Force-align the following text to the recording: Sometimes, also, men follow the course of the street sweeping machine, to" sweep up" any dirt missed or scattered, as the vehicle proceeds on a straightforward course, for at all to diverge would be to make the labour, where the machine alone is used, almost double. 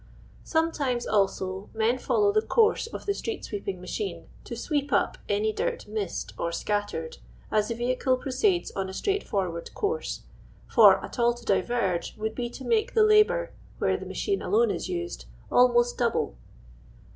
Sometimes, 0.43 1.05
also, 1.05 1.69
men 1.75 1.99
follow 1.99 2.31
the 2.31 2.41
course 2.41 2.87
of 2.87 3.05
the 3.05 3.13
street 3.13 3.45
sweeping 3.45 3.79
machine, 3.79 4.25
to" 4.45 4.55
sweep 4.57 4.91
up" 4.91 5.19
any 5.29 5.53
dirt 5.53 5.85
missed 5.87 6.33
or 6.39 6.51
scattered, 6.51 7.17
as 7.51 7.67
the 7.67 7.75
vehicle 7.75 8.17
proceeds 8.17 8.71
on 8.71 8.89
a 8.89 8.95
straightforward 8.95 9.71
course, 9.75 10.21
for 10.67 11.05
at 11.05 11.19
all 11.19 11.35
to 11.35 11.45
diverge 11.45 12.17
would 12.17 12.33
be 12.33 12.49
to 12.49 12.63
make 12.65 12.95
the 12.95 13.03
labour, 13.03 13.53
where 13.77 13.95
the 13.95 14.07
machine 14.07 14.41
alone 14.41 14.71
is 14.71 14.89
used, 14.89 15.25
almost 15.51 15.99
double. 15.99 16.35